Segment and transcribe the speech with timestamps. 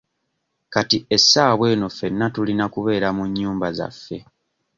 [0.73, 4.17] Kati essaawa eno ffena tulina kubeera mu nnyumba zaffe.